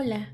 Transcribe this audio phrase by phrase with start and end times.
[0.00, 0.32] Hola,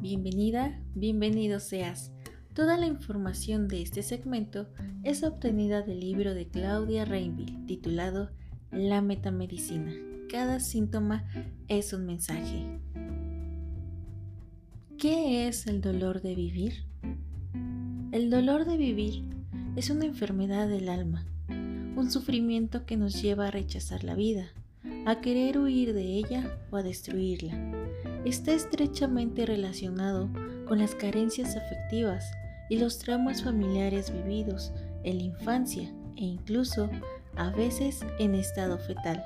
[0.00, 2.12] bienvenida, bienvenido seas.
[2.54, 4.70] Toda la información de este segmento
[5.02, 8.30] es obtenida del libro de Claudia Reinville titulado
[8.70, 9.92] La metamedicina.
[10.30, 11.26] Cada síntoma
[11.68, 12.80] es un mensaje.
[14.96, 16.86] ¿Qué es el dolor de vivir?
[18.12, 19.24] El dolor de vivir
[19.76, 24.46] es una enfermedad del alma, un sufrimiento que nos lleva a rechazar la vida,
[25.04, 27.81] a querer huir de ella o a destruirla.
[28.24, 30.28] Está estrechamente relacionado
[30.66, 32.30] con las carencias afectivas
[32.68, 34.72] y los traumas familiares vividos
[35.02, 36.88] en la infancia e incluso
[37.36, 39.24] a veces en estado fetal,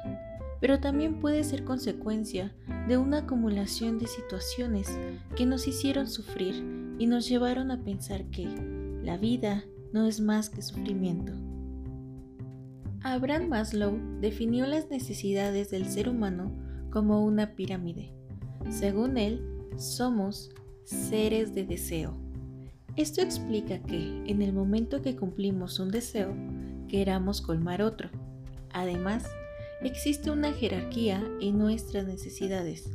[0.61, 2.55] pero también puede ser consecuencia
[2.89, 4.99] de una acumulación de situaciones
[5.37, 6.55] que nos hicieron sufrir
[6.99, 8.49] y nos llevaron a pensar que
[9.03, 11.33] la vida no es más que sufrimiento.
[13.03, 16.51] Abraham Maslow definió las necesidades del ser humano
[16.91, 18.16] como una pirámide.
[18.71, 19.43] Según él,
[19.77, 20.51] somos
[20.85, 22.15] seres de deseo.
[22.97, 26.35] Esto explica que en el momento que cumplimos un deseo,
[26.89, 28.11] queramos colmar otro.
[28.73, 29.25] Además,
[29.83, 32.91] existe una jerarquía en nuestras necesidades,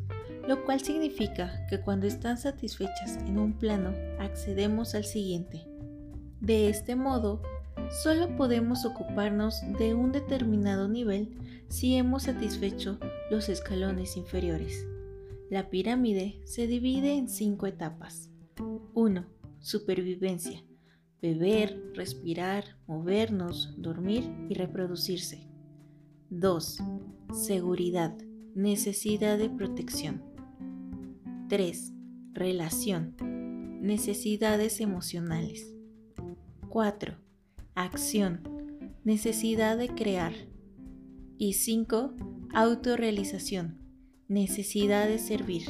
[0.48, 5.68] lo cual significa que cuando están satisfechas en un plano, accedemos al siguiente.
[6.40, 7.42] De este modo,
[7.90, 12.98] Solo podemos ocuparnos de un determinado nivel si hemos satisfecho
[13.30, 14.86] los escalones inferiores.
[15.52, 18.32] La pirámide se divide en cinco etapas.
[18.96, 19.26] 1.
[19.60, 20.64] Supervivencia.
[21.22, 25.48] Beber, respirar, movernos, dormir y reproducirse.
[26.32, 26.78] 2.
[27.34, 28.18] Seguridad.
[28.56, 30.24] Necesidad de protección.
[31.50, 31.94] 3.
[32.34, 33.16] Relación.
[33.82, 35.76] Necesidades emocionales.
[36.70, 37.22] 4
[37.76, 38.42] acción,
[39.04, 40.34] necesidad de crear.
[41.38, 42.14] Y 5.
[42.54, 43.81] Autorrealización,
[44.32, 45.64] necesidad de servir.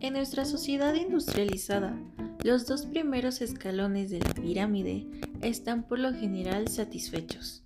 [0.00, 1.98] En nuestra sociedad industrializada,
[2.44, 5.06] los dos primeros escalones de la pirámide
[5.40, 7.64] están por lo general satisfechos.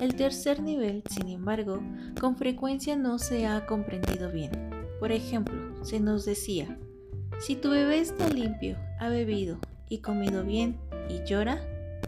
[0.00, 1.80] El tercer nivel, sin embargo,
[2.20, 4.50] con frecuencia no se ha comprendido bien.
[4.98, 6.76] Por ejemplo, se nos decía,
[7.38, 10.76] si tu bebé está limpio, ha bebido y comido bien
[11.08, 11.60] y llora,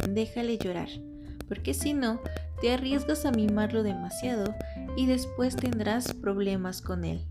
[0.08, 0.88] déjale llorar,
[1.48, 2.20] porque si no,
[2.60, 4.54] te arriesgas a mimarlo demasiado
[4.96, 7.26] y después tendrás problemas con él.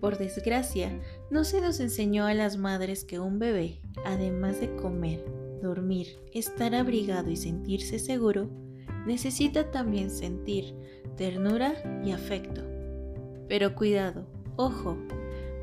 [0.00, 0.98] Por desgracia,
[1.30, 5.24] no se nos enseñó a las madres que un bebé, además de comer,
[5.60, 8.48] dormir, estar abrigado y sentirse seguro,
[9.06, 10.74] necesita también sentir
[11.16, 12.62] ternura y afecto.
[13.48, 14.26] Pero cuidado,
[14.56, 14.96] ojo,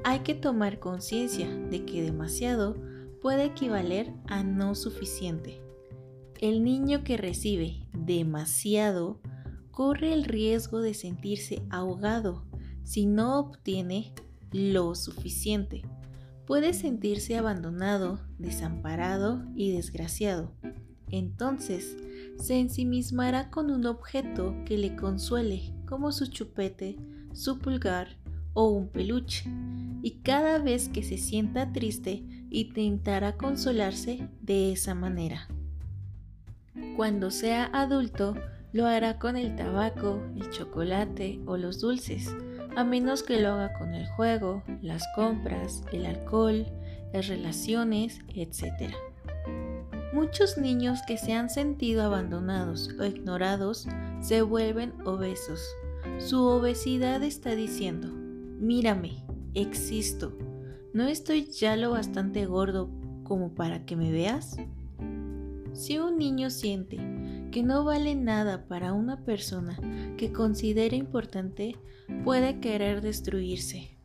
[0.04, 2.76] hay que tomar conciencia de que demasiado
[3.22, 5.65] puede equivaler a no suficiente.
[6.42, 9.22] El niño que recibe demasiado
[9.72, 12.46] corre el riesgo de sentirse ahogado
[12.84, 14.14] si no obtiene
[14.52, 15.84] lo suficiente.
[16.46, 20.54] Puede sentirse abandonado, desamparado y desgraciado.
[21.10, 21.96] Entonces,
[22.38, 26.98] se ensimismará con un objeto que le consuele, como su chupete,
[27.34, 28.18] su pulgar
[28.54, 29.50] o un peluche,
[30.02, 35.48] y cada vez que se sienta triste intentará consolarse de esa manera.
[36.96, 38.36] Cuando sea adulto,
[38.74, 42.36] lo hará con el tabaco, el chocolate o los dulces,
[42.76, 46.66] a menos que lo haga con el juego, las compras, el alcohol,
[47.14, 48.94] las relaciones, etc.
[50.14, 53.88] Muchos niños que se han sentido abandonados o ignorados
[54.22, 55.62] se vuelven obesos.
[56.20, 60.38] Su obesidad está diciendo, mírame, existo,
[60.94, 62.90] ¿no estoy ya lo bastante gordo
[63.24, 64.58] como para que me veas?
[65.76, 66.98] Si un niño siente
[67.52, 69.78] que no vale nada para una persona
[70.18, 71.76] que considera importante,
[72.24, 73.98] puede querer destruirse.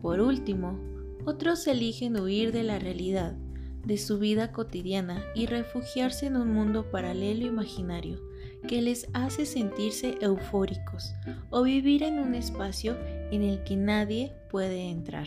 [0.00, 0.80] Por último,
[1.26, 3.36] otros eligen huir de la realidad
[3.84, 8.18] de su vida cotidiana y refugiarse en un mundo paralelo imaginario
[8.66, 11.12] que les hace sentirse eufóricos
[11.50, 12.96] o vivir en un espacio
[13.30, 15.26] en el que nadie puede entrar.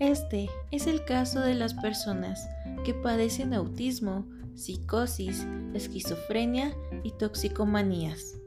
[0.00, 2.48] Este es el caso de las personas
[2.84, 4.26] que padecen autismo
[4.56, 6.74] psicosis, esquizofrenia
[7.04, 8.40] y toxicomanías.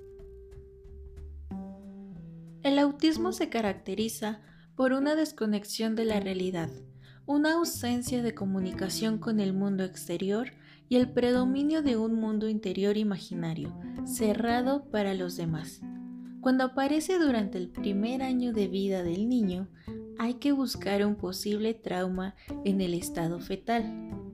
[2.63, 4.41] El autismo se caracteriza
[4.75, 6.69] por una desconexión de la realidad,
[7.25, 10.51] una ausencia de comunicación con el mundo exterior
[10.89, 13.73] y el predominio de un mundo interior imaginario,
[14.05, 15.81] cerrado para los demás.
[16.41, 19.69] Cuando aparece durante el primer año de vida del niño,
[20.17, 22.35] hay que buscar un posible trauma
[22.65, 24.28] en el estado fetal,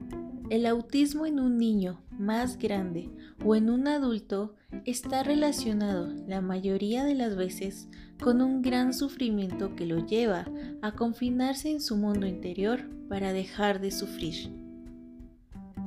[0.48, 3.10] El autismo en un niño más grande
[3.44, 4.54] o en un adulto
[4.84, 7.88] está relacionado la mayoría de las veces
[8.20, 10.46] con un gran sufrimiento que lo lleva
[10.82, 14.52] a confinarse en su mundo interior para dejar de sufrir.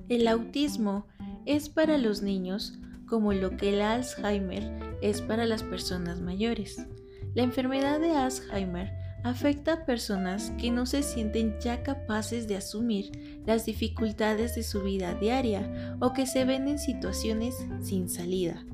[0.09, 1.07] El autismo
[1.45, 6.85] es para los niños como lo que el Alzheimer es para las personas mayores.
[7.33, 8.91] La enfermedad de Alzheimer
[9.23, 14.81] afecta a personas que no se sienten ya capaces de asumir las dificultades de su
[14.81, 18.65] vida diaria o que se ven en situaciones sin salida.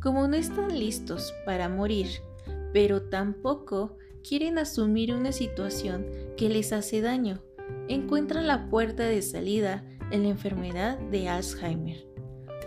[0.00, 2.08] Como no están listos para morir,
[2.72, 3.96] pero tampoco
[4.26, 6.06] quieren asumir una situación
[6.36, 7.42] que les hace daño,
[7.88, 12.06] encuentran la puerta de salida en la enfermedad de Alzheimer.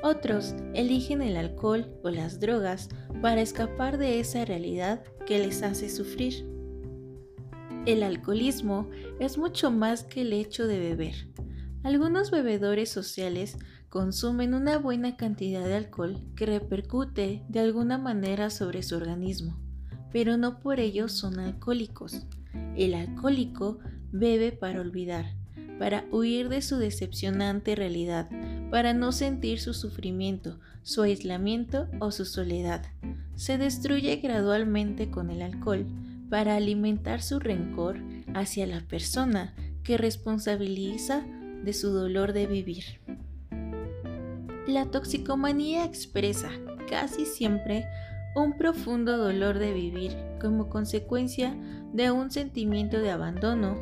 [0.03, 2.89] Otros eligen el alcohol o las drogas
[3.21, 6.54] para escapar de esa realidad que les hace sufrir.
[7.85, 8.89] El alcoholismo
[9.19, 11.13] es mucho más que el hecho de beber.
[11.83, 13.59] Algunos bebedores sociales
[13.89, 19.59] consumen una buena cantidad de alcohol que repercute de alguna manera sobre su organismo,
[20.11, 22.25] pero no por ello son alcohólicos.
[22.75, 23.77] El alcohólico
[24.11, 25.35] bebe para olvidar,
[25.77, 28.27] para huir de su decepcionante realidad,
[28.71, 32.83] para no sentir su sufrimiento, su aislamiento o su soledad.
[33.35, 35.85] Se destruye gradualmente con el alcohol
[36.29, 37.99] para alimentar su rencor
[38.33, 41.25] hacia la persona que responsabiliza
[41.63, 42.99] de su dolor de vivir.
[44.67, 46.49] La toxicomanía expresa
[46.89, 47.85] casi siempre
[48.35, 51.55] un profundo dolor de vivir como consecuencia
[51.93, 53.77] de un sentimiento de abandono,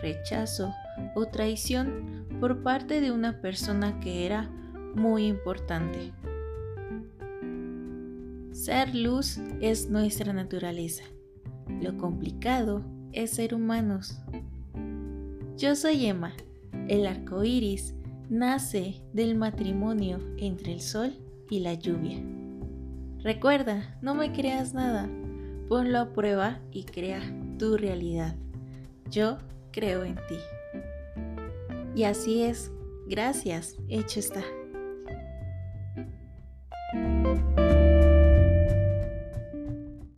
[0.00, 0.74] rechazo
[1.14, 4.50] o traición por parte de una persona que era
[4.94, 6.12] muy importante.
[8.50, 11.04] Ser luz es nuestra naturaleza.
[11.80, 12.82] Lo complicado
[13.12, 14.20] es ser humanos.
[15.56, 16.32] Yo soy Emma.
[16.88, 17.94] El arco iris
[18.28, 21.14] nace del matrimonio entre el sol
[21.50, 22.22] y la lluvia.
[23.22, 25.08] Recuerda, no me creas nada.
[25.68, 27.20] Ponlo a prueba y crea
[27.58, 28.34] tu realidad.
[29.10, 29.38] Yo
[29.70, 30.38] creo en ti.
[31.94, 32.72] Y así es.
[33.06, 33.76] Gracias.
[33.88, 34.42] Hecho está.